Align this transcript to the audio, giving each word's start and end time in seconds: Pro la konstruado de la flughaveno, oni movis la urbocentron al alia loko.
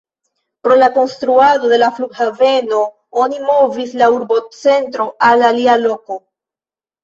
Pro 0.67 0.77
la 0.77 0.87
konstruado 0.95 1.69
de 1.73 1.79
la 1.81 1.89
flughaveno, 1.99 2.81
oni 3.27 3.43
movis 3.53 3.95
la 4.03 4.11
urbocentron 4.19 5.15
al 5.33 5.49
alia 5.55 5.81
loko. 5.87 6.23